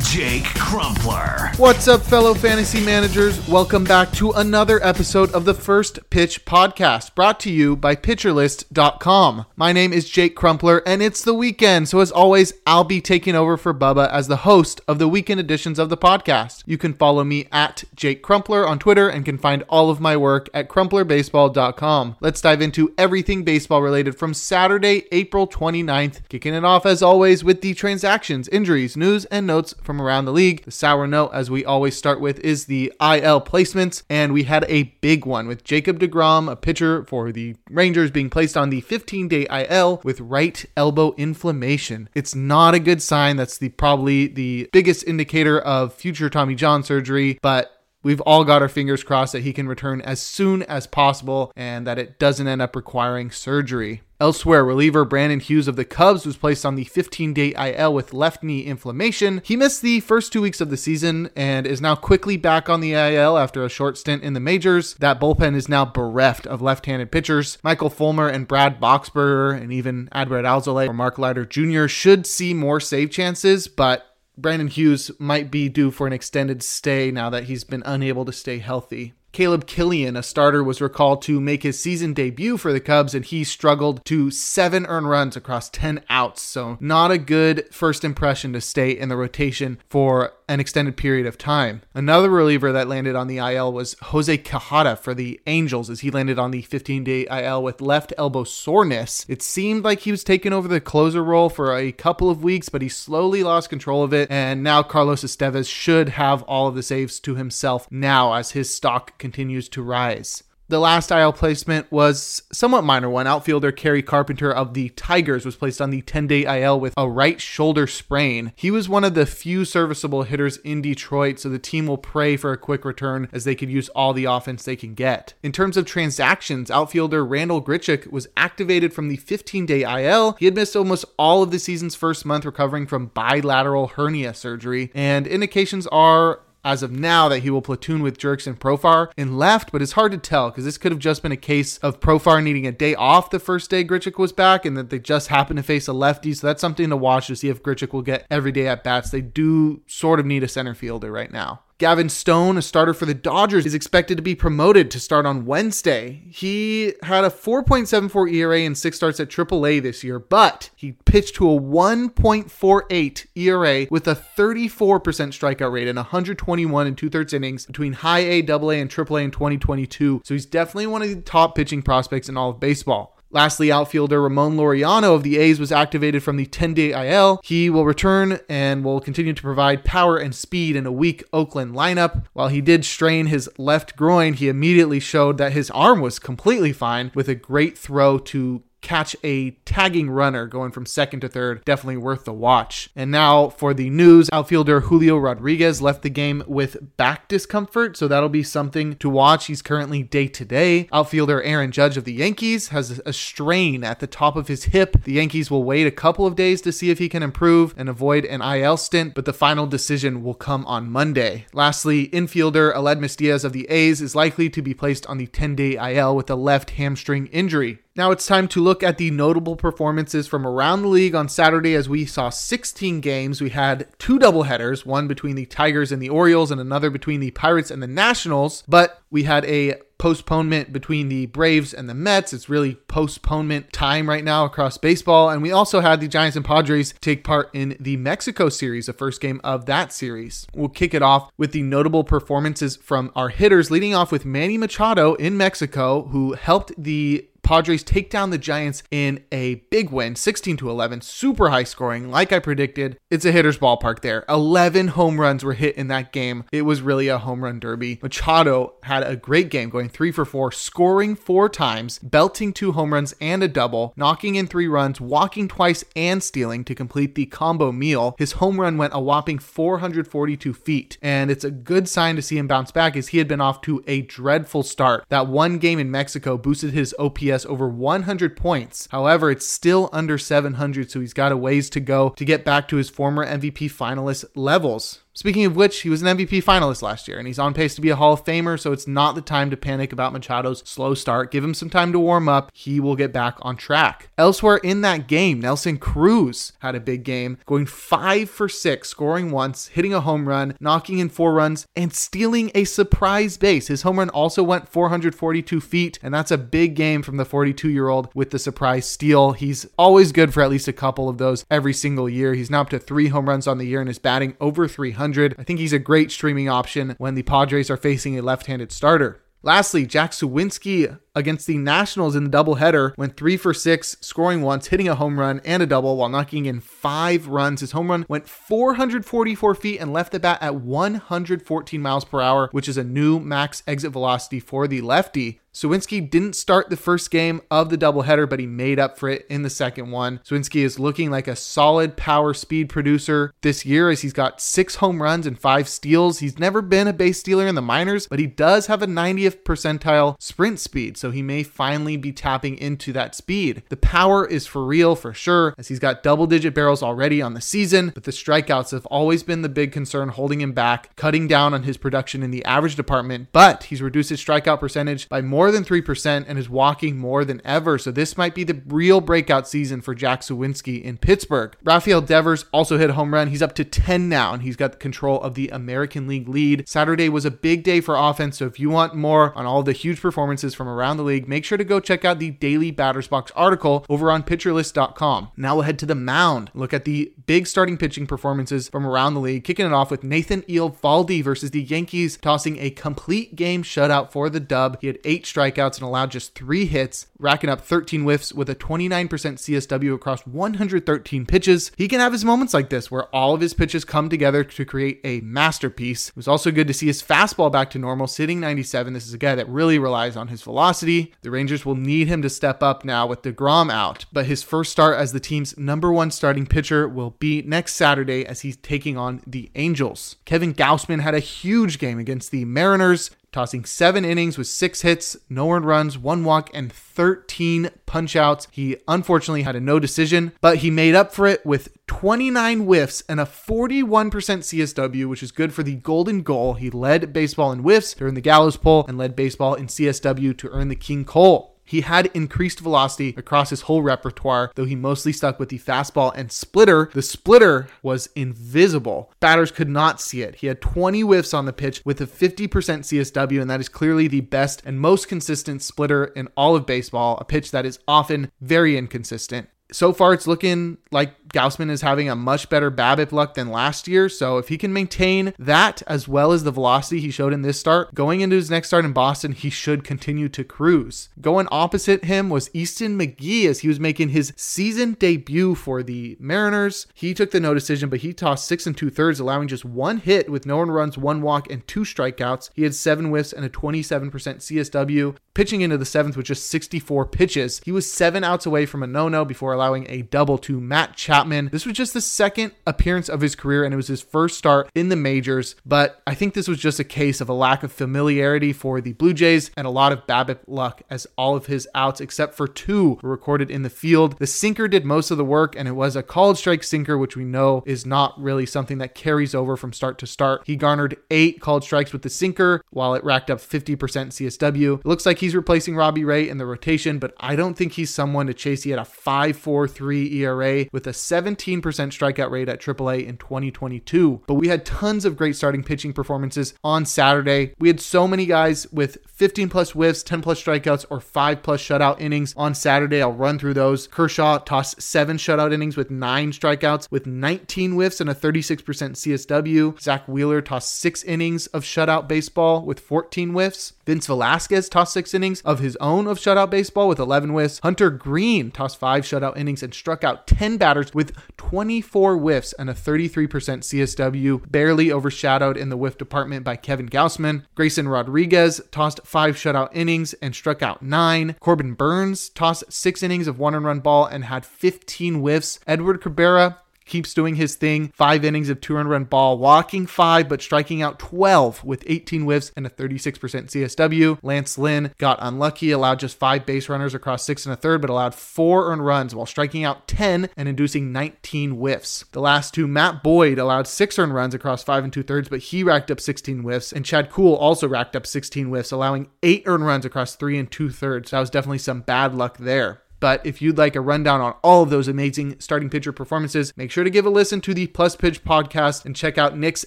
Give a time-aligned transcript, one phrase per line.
[0.00, 1.52] Jake Crumpler.
[1.56, 3.46] What's up, fellow fantasy managers?
[3.46, 9.46] Welcome back to another episode of the First Pitch Podcast, brought to you by PitcherList.com.
[9.54, 13.36] My name is Jake Crumpler, and it's the weekend, so as always, I'll be taking
[13.36, 16.64] over for Bubba as the host of the weekend editions of the podcast.
[16.66, 20.16] You can follow me at Jake Crumpler on Twitter and can find all of my
[20.16, 22.16] work at CrumplerBaseball.com.
[22.20, 27.44] Let's dive into everything baseball related from Saturday, April 29th, kicking it off as always
[27.44, 30.64] with the transactions, injuries, news, and notes from around the league.
[30.64, 34.64] The sour note, as we always start with, is the IL placements, and we had
[34.68, 38.80] a big one with Jacob DeGrom, a pitcher for the Rangers, being placed on the
[38.80, 42.08] 15 day IL with right elbow inflammation.
[42.14, 43.36] It's not a good sign.
[43.36, 47.70] That's the probably the biggest indicator of future Tommy John surgery, but
[48.04, 51.86] We've all got our fingers crossed that he can return as soon as possible and
[51.86, 54.02] that it doesn't end up requiring surgery.
[54.24, 58.14] Elsewhere, reliever Brandon Hughes of the Cubs was placed on the 15 day IL with
[58.14, 59.42] left knee inflammation.
[59.44, 62.80] He missed the first two weeks of the season and is now quickly back on
[62.80, 64.94] the IL after a short stint in the majors.
[64.94, 67.58] That bullpen is now bereft of left handed pitchers.
[67.62, 71.86] Michael Fulmer and Brad Boxberger and even Adbert Alzolay or Mark Leiter Jr.
[71.86, 74.06] should see more save chances, but
[74.38, 78.32] Brandon Hughes might be due for an extended stay now that he's been unable to
[78.32, 79.12] stay healthy.
[79.34, 83.24] Caleb Killian, a starter, was recalled to make his season debut for the Cubs, and
[83.24, 86.40] he struggled to seven earned runs across 10 outs.
[86.40, 91.26] So, not a good first impression to stay in the rotation for an extended period
[91.26, 91.82] of time.
[91.94, 96.10] Another reliever that landed on the IL was Jose Quijada for the Angels, as he
[96.10, 99.24] landed on the 15 day IL with left elbow soreness.
[99.28, 102.68] It seemed like he was taking over the closer role for a couple of weeks,
[102.68, 106.74] but he slowly lost control of it, and now Carlos Estevez should have all of
[106.74, 110.42] the saves to himself now as his stock continues to rise.
[110.66, 113.26] The last IL placement was somewhat minor one.
[113.26, 117.06] Outfielder Kerry Carpenter of the Tigers was placed on the 10 day IL with a
[117.06, 118.52] right shoulder sprain.
[118.56, 122.38] He was one of the few serviceable hitters in Detroit, so the team will pray
[122.38, 125.34] for a quick return as they could use all the offense they can get.
[125.42, 130.32] In terms of transactions, outfielder Randall Grichuk was activated from the 15 day IL.
[130.38, 134.90] He had missed almost all of the season's first month recovering from bilateral hernia surgery,
[134.94, 139.70] and indications are as of now that he will platoon with Jurickson Profar in left,
[139.72, 142.42] but it's hard to tell because this could have just been a case of Profar
[142.42, 145.58] needing a day off the first day Grichuk was back and that they just happened
[145.58, 146.34] to face a lefty.
[146.34, 149.10] So that's something to watch to see if Grichuk will get every day at bats.
[149.10, 151.60] They do sort of need a center fielder right now.
[151.78, 155.44] Gavin Stone, a starter for the Dodgers, is expected to be promoted to start on
[155.44, 156.22] Wednesday.
[156.30, 161.34] He had a 4.74 ERA and six starts at AAA this year, but he pitched
[161.36, 167.66] to a 1.48 ERA with a 34% strikeout rate and 121 and two thirds innings
[167.66, 170.22] between high A, AA, and AAA in 2022.
[170.24, 173.13] So he's definitely one of the top pitching prospects in all of baseball.
[173.34, 177.40] Lastly, outfielder Ramon Laureano of the A's was activated from the 10 day IL.
[177.42, 181.74] He will return and will continue to provide power and speed in a weak Oakland
[181.74, 182.26] lineup.
[182.32, 186.72] While he did strain his left groin, he immediately showed that his arm was completely
[186.72, 191.64] fine with a great throw to catch a tagging runner going from second to third.
[191.64, 192.90] Definitely worth the watch.
[192.94, 198.06] And now for the news outfielder Julio Rodriguez left the game with back discomfort, so
[198.06, 199.46] that'll be something to watch.
[199.46, 200.88] He's currently day to day.
[200.92, 205.02] Outfielder Aaron Judge of the Yankees has a strain at the top of his hip.
[205.04, 207.88] The Yankees will wait a couple of days to see if he can improve and
[207.88, 211.46] avoid an IL stint, but the final decision will come on Monday.
[211.54, 215.56] Lastly, infielder Aledmys Diaz of the A's is likely to be placed on the 10
[215.56, 217.78] day IL with a left hamstring injury.
[217.96, 221.76] Now it's time to look at the notable performances from around the league on Saturday
[221.76, 223.40] as we saw 16 games.
[223.40, 227.30] We had two doubleheaders, one between the Tigers and the Orioles and another between the
[227.30, 229.74] Pirates and the Nationals, but we had a
[230.04, 232.34] postponement between the Braves and the Mets.
[232.34, 235.30] It's really postponement time right now across baseball.
[235.30, 238.92] And we also had the Giants and Padres take part in the Mexico series, the
[238.92, 240.46] first game of that series.
[240.54, 244.58] We'll kick it off with the notable performances from our hitters, leading off with Manny
[244.58, 250.16] Machado in Mexico, who helped the Padres take down the Giants in a big win,
[250.16, 252.98] 16 to 11, super high scoring, like I predicted.
[253.10, 254.24] It's a hitter's ballpark there.
[254.28, 256.44] 11 home runs were hit in that game.
[256.50, 258.00] It was really a home run derby.
[258.02, 262.92] Machado had a great game, going three for four, scoring four times, belting two home
[262.92, 267.26] runs and a double, knocking in three runs, walking twice, and stealing to complete the
[267.26, 268.14] combo meal.
[268.18, 272.36] His home run went a whopping 442 feet, and it's a good sign to see
[272.36, 275.04] him bounce back as he had been off to a dreadful start.
[275.08, 278.88] That one game in Mexico boosted his OPS over 100 points.
[278.90, 282.68] However, it's still under 700, so he's got a ways to go to get back
[282.68, 285.03] to his former MVP finalist levels.
[285.16, 287.80] Speaking of which, he was an MVP finalist last year, and he's on pace to
[287.80, 290.92] be a Hall of Famer, so it's not the time to panic about Machado's slow
[290.92, 291.30] start.
[291.30, 292.50] Give him some time to warm up.
[292.52, 294.10] He will get back on track.
[294.18, 299.30] Elsewhere in that game, Nelson Cruz had a big game, going five for six, scoring
[299.30, 303.68] once, hitting a home run, knocking in four runs, and stealing a surprise base.
[303.68, 307.70] His home run also went 442 feet, and that's a big game from the 42
[307.70, 309.30] year old with the surprise steal.
[309.30, 312.34] He's always good for at least a couple of those every single year.
[312.34, 315.03] He's now up to three home runs on the year and is batting over 300.
[315.38, 318.72] I think he's a great streaming option when the Padres are facing a left handed
[318.72, 319.22] starter.
[319.42, 324.68] Lastly, Jack Suwinski against the Nationals in the doubleheader went three for six, scoring once,
[324.68, 327.60] hitting a home run and a double while knocking in five runs.
[327.60, 332.48] His home run went 444 feet and left the bat at 114 miles per hour,
[332.52, 335.40] which is a new max exit velocity for the lefty.
[335.54, 339.24] Suwinski didn't start the first game of the doubleheader, but he made up for it
[339.30, 340.18] in the second one.
[340.24, 344.76] Suwinski is looking like a solid power speed producer this year as he's got six
[344.76, 346.18] home runs and five steals.
[346.18, 349.44] He's never been a base stealer in the minors, but he does have a 90th
[349.44, 353.62] percentile sprint speed, so he may finally be tapping into that speed.
[353.68, 357.34] The power is for real for sure, as he's got double digit barrels already on
[357.34, 361.26] the season, but the strikeouts have always been the big concern holding him back, cutting
[361.26, 365.20] down on his production in the average department, but he's reduced his strikeout percentage by
[365.20, 367.78] more than 3% and is walking more than ever.
[367.78, 371.56] So this might be the real breakout season for Jack Suwinski in Pittsburgh.
[371.62, 373.28] Rafael Devers also hit a home run.
[373.28, 376.68] He's up to 10 now and he's got control of the American League lead.
[376.68, 378.38] Saturday was a big day for offense.
[378.38, 381.44] So if you want more on all the huge performances from around the league, make
[381.44, 385.30] sure to go check out the daily batters box article over on pitcherlist.com.
[385.36, 386.50] Now we'll head to the mound.
[386.54, 390.04] Look at the big starting pitching performances from around the league, kicking it off with
[390.04, 394.78] Nathan Eovaldi versus the Yankees, tossing a complete game shutout for the dub.
[394.80, 398.54] He had eight strikeouts and allowed just three hits, racking up 13 whiffs with a
[398.54, 401.72] 29% CSW across 113 pitches.
[401.76, 404.64] He can have his moments like this where all of his pitches come together to
[404.64, 406.08] create a masterpiece.
[406.10, 408.92] It was also good to see his fastball back to normal, sitting 97.
[408.92, 410.42] This is a guy that really relies on his
[410.84, 411.14] velocity.
[411.22, 414.72] The Rangers will need him to step up now with DeGrom out, but his first
[414.72, 418.96] start as the team's number one starting pitcher will be next Saturday as he's taking
[418.96, 420.16] on the Angels.
[420.24, 425.16] Kevin Gausman had a huge game against the Mariners tossing seven innings with six hits,
[425.28, 428.46] no earned runs, one walk, and 13 punchouts.
[428.52, 433.02] He unfortunately had a no decision, but he made up for it with 29 whiffs
[433.08, 436.54] and a 41% CSW, which is good for the golden goal.
[436.54, 440.48] He led baseball in whiffs during the Gallows poll and led baseball in CSW to
[440.50, 441.53] earn the King Cole.
[441.64, 446.12] He had increased velocity across his whole repertoire, though he mostly stuck with the fastball
[446.14, 446.90] and splitter.
[446.92, 449.12] The splitter was invisible.
[449.20, 450.36] Batters could not see it.
[450.36, 454.08] He had 20 whiffs on the pitch with a 50% CSW, and that is clearly
[454.08, 458.30] the best and most consistent splitter in all of baseball, a pitch that is often
[458.40, 463.34] very inconsistent so far it's looking like Gausman is having a much better BABIP luck
[463.34, 464.08] than last year.
[464.08, 467.58] So if he can maintain that as well as the velocity he showed in this
[467.58, 471.08] start, going into his next start in Boston, he should continue to cruise.
[471.20, 476.16] Going opposite him was Easton McGee as he was making his season debut for the
[476.20, 476.86] Mariners.
[476.94, 479.98] He took the no decision, but he tossed six and two thirds, allowing just one
[479.98, 482.50] hit with no one runs, one walk, and two strikeouts.
[482.54, 485.16] He had seven whiffs and a 27% CSW.
[485.34, 488.86] Pitching into the seventh with just 64 pitches, he was seven outs away from a
[488.86, 491.48] no-no before allowing a double to Matt Chapman.
[491.52, 494.70] This was just the second appearance of his career and it was his first start
[494.74, 497.72] in the majors, but I think this was just a case of a lack of
[497.72, 501.66] familiarity for the Blue Jays and a lot of BABIP luck as all of his
[501.74, 504.18] outs except for two were recorded in the field.
[504.18, 507.16] The sinker did most of the work and it was a called strike sinker which
[507.16, 510.42] we know is not really something that carries over from start to start.
[510.46, 514.80] He garnered 8 called strikes with the sinker while it racked up 50% CSW.
[514.80, 517.90] It looks like he's replacing Robbie Ray in the rotation, but I don't think he's
[517.90, 518.62] someone to chase.
[518.62, 524.22] He had a 5 1.43 ERA with a 17% strikeout rate at AAA in 2022.
[524.26, 527.54] But we had tons of great starting pitching performances on Saturday.
[527.58, 531.62] We had so many guys with 15 plus whiffs, 10 plus strikeouts, or 5 plus
[531.62, 533.00] shutout innings on Saturday.
[533.00, 533.86] I'll run through those.
[533.86, 539.80] Kershaw tossed 7 shutout innings with 9 strikeouts with 19 whiffs and a 36% CSW.
[539.80, 543.74] Zack Wheeler tossed 6 innings of shutout baseball with 14 whiffs.
[543.86, 547.60] Vince Velasquez tossed 6 innings of his own of shutout baseball with 11 whiffs.
[547.62, 552.70] Hunter Greene tossed 5 shutout innings and struck out 10 batters with 24 whiffs and
[552.70, 557.44] a 33% CSW, barely overshadowed in the whiff department by Kevin Gausman.
[557.54, 561.36] Grayson Rodriguez tossed five shutout innings and struck out nine.
[561.40, 565.60] Corbin Burnes tossed six innings of one and run ball and had 15 whiffs.
[565.66, 567.92] Edward Cabrera keeps doing his thing.
[567.94, 572.52] Five innings of two run ball, walking five, but striking out 12 with 18 whiffs
[572.56, 574.18] and a 36% CSW.
[574.22, 577.90] Lance Lynn got unlucky, allowed just five base runners across six and a third, but
[577.90, 582.04] allowed four earned runs while striking out 10 and inducing 19 whiffs.
[582.12, 585.40] The last two, Matt Boyd allowed six earned runs across five and two thirds, but
[585.40, 589.42] he racked up 16 whiffs, and Chad Kuhl also racked up 16 whiffs, allowing eight
[589.46, 591.10] earned runs across three and two thirds.
[591.10, 592.82] That was definitely some bad luck there.
[593.04, 596.70] But if you'd like a rundown on all of those amazing starting pitcher performances, make
[596.70, 599.66] sure to give a listen to the Plus Pitch podcast and check out Nick's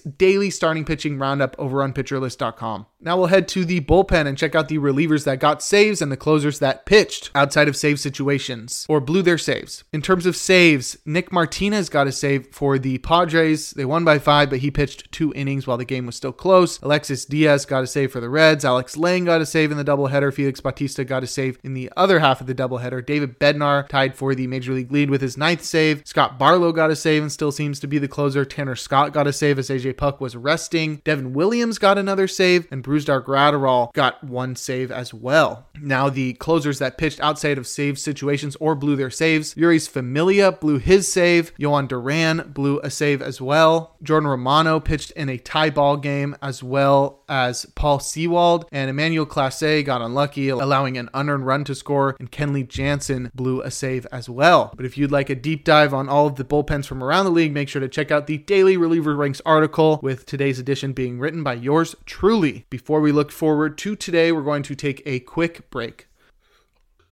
[0.00, 2.86] daily starting pitching roundup over on pitcherlist.com.
[3.00, 6.10] Now we'll head to the bullpen and check out the relievers that got saves and
[6.10, 9.84] the closers that pitched outside of save situations or blew their saves.
[9.92, 13.70] In terms of saves, Nick Martinez got a save for the Padres.
[13.70, 16.80] They won by five, but he pitched two innings while the game was still close.
[16.82, 18.64] Alexis Diaz got a save for the Reds.
[18.64, 20.34] Alex Lange got a save in the doubleheader.
[20.34, 23.06] Felix Bautista got a save in the other half of the doubleheader.
[23.06, 26.02] David Bednar tied for the major league lead with his ninth save.
[26.04, 28.44] Scott Barlow got a save and still seems to be the closer.
[28.44, 30.96] Tanner Scott got a save as AJ Puk was resting.
[31.04, 35.66] Devin Williams got another save, and Brusdar Graterol got one save as well.
[35.80, 40.52] Now, the closers that pitched outside of save situations or blew their saves, Jeurys Familia
[40.52, 41.54] blew his save.
[41.58, 43.96] Jhoan Duran blew a save as well.
[44.02, 48.66] Jordan Romano pitched in a tie ball game as well as Paul Sewald.
[48.72, 52.16] And Emmanuel Clase got unlucky, allowing an unearned run to score.
[52.18, 54.72] And Kenley Jansen blew a save as well.
[54.76, 57.30] But if you'd like a deep dive on all of the bullpens from around the
[57.30, 61.18] league, make sure to check out the Daily Reliever Ranks article, with today's edition being
[61.18, 62.64] written by yours truly.
[62.70, 66.06] Before we look forward to today, we're going to take a quick break.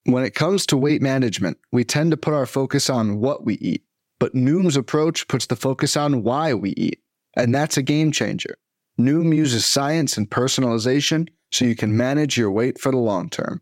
[0.05, 3.55] When it comes to weight management, we tend to put our focus on what we
[3.55, 3.83] eat,
[4.19, 6.99] but Noom's approach puts the focus on why we eat.
[7.35, 8.55] And that's a game changer.
[8.99, 13.61] Noom uses science and personalization so you can manage your weight for the long term.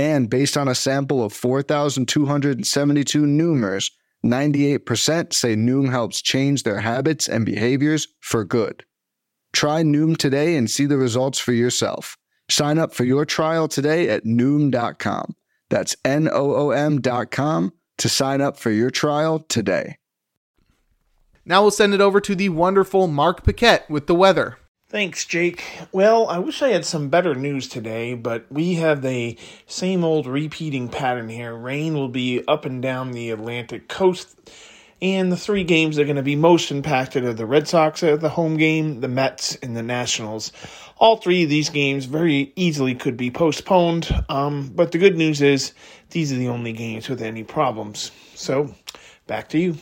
[0.00, 3.90] And based on a sample of 4,272 Noomers,
[4.24, 8.82] 98% say Noom helps change their habits and behaviors for good.
[9.52, 12.16] Try Noom today and see the results for yourself.
[12.48, 15.36] Sign up for your trial today at Noom.com.
[15.68, 19.98] That's N O O M.com to sign up for your trial today.
[21.44, 24.56] Now we'll send it over to the wonderful Mark Paquette with the weather.
[24.90, 25.62] Thanks, Jake.
[25.92, 30.26] Well, I wish I had some better news today, but we have the same old
[30.26, 31.54] repeating pattern here.
[31.54, 34.36] Rain will be up and down the Atlantic coast,
[35.00, 38.02] and the three games that are going to be most impacted are the Red Sox
[38.02, 40.50] at the home game, the Mets, and the Nationals.
[40.96, 45.40] All three of these games very easily could be postponed, um, but the good news
[45.40, 45.72] is
[46.10, 48.10] these are the only games with any problems.
[48.34, 48.74] So,
[49.28, 49.76] back to you.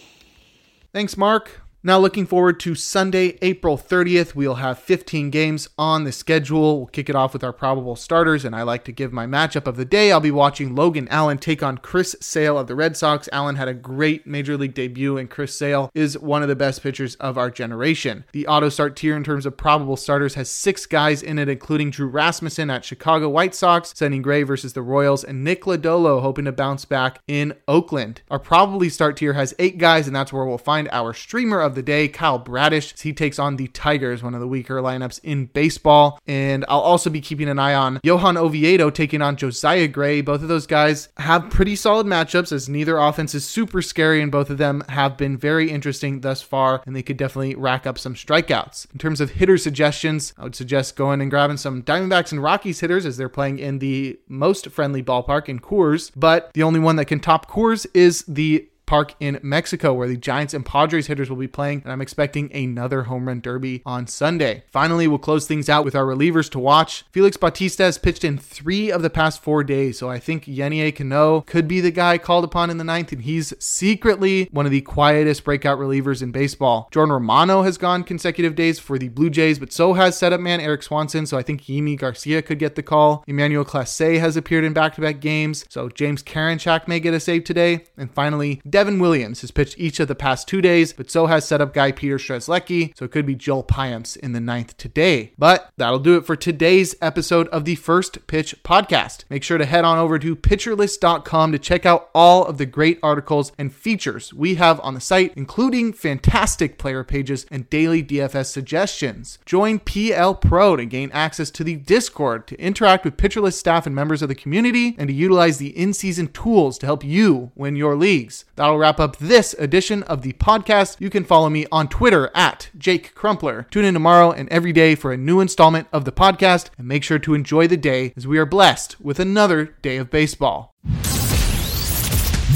[0.92, 1.62] Thanks, Mark.
[1.80, 4.34] Now, looking forward to Sunday, April 30th.
[4.34, 6.78] We'll have 15 games on the schedule.
[6.78, 9.68] We'll kick it off with our probable starters, and I like to give my matchup
[9.68, 10.10] of the day.
[10.10, 13.28] I'll be watching Logan Allen take on Chris Sale of the Red Sox.
[13.30, 16.82] Allen had a great major league debut, and Chris Sale is one of the best
[16.82, 18.24] pitchers of our generation.
[18.32, 21.92] The auto start tier in terms of probable starters has six guys in it, including
[21.92, 26.46] Drew Rasmussen at Chicago White Sox, Sonny Gray versus the Royals, and Nick Lodolo hoping
[26.46, 28.22] to bounce back in Oakland.
[28.32, 31.76] Our probably start tier has eight guys, and that's where we'll find our streamer of
[31.76, 33.00] the day, Kyle Bradish.
[33.00, 36.18] He takes on the Tigers, one of the weaker lineups in baseball.
[36.26, 40.20] And I'll also be keeping an eye on Johan Oviedo taking on Josiah Gray.
[40.20, 44.32] Both of those guys have pretty solid matchups as neither offense is super scary, and
[44.32, 47.98] both of them have been very interesting thus far, and they could definitely rack up
[47.98, 48.90] some strikeouts.
[48.92, 52.80] In terms of hitter suggestions, I would suggest going and grabbing some Diamondbacks and Rockies
[52.80, 56.96] hitters as they're playing in the most friendly ballpark in Coors, but the only one
[56.96, 61.28] that can top Coors is the Park in Mexico, where the Giants and Padres hitters
[61.28, 64.64] will be playing, and I'm expecting another home run derby on Sunday.
[64.70, 67.04] Finally, we'll close things out with our relievers to watch.
[67.12, 70.96] Felix Bautista has pitched in three of the past four days, so I think Yennier
[70.96, 74.72] Cano could be the guy called upon in the ninth, and he's secretly one of
[74.72, 76.88] the quietest breakout relievers in baseball.
[76.90, 80.60] Jordan Romano has gone consecutive days for the Blue Jays, but so has setup man
[80.60, 83.22] Eric Swanson, so I think Yimi Garcia could get the call.
[83.26, 87.20] Emmanuel Clase has appeared in back to back games, so James Karinchak may get a
[87.20, 87.84] save today.
[87.98, 91.44] And finally, Devin Williams has pitched each of the past two days, but so has
[91.44, 95.32] setup guy Peter Strzelecki, so it could be Joel Payamps in the ninth today.
[95.36, 99.24] But that'll do it for today's episode of the First Pitch Podcast.
[99.30, 103.00] Make sure to head on over to pitcherlist.com to check out all of the great
[103.02, 108.46] articles and features we have on the site, including fantastic player pages and daily DFS
[108.46, 109.40] suggestions.
[109.44, 113.94] Join PL Pro to gain access to the Discord to interact with PitcherList staff and
[113.96, 117.74] members of the community and to utilize the in season tools to help you win
[117.74, 118.44] your leagues.
[118.68, 121.00] That'll wrap up this edition of the podcast.
[121.00, 123.66] You can follow me on Twitter at Jake Crumpler.
[123.70, 127.02] Tune in tomorrow and every day for a new installment of the podcast and make
[127.02, 130.74] sure to enjoy the day as we are blessed with another day of baseball.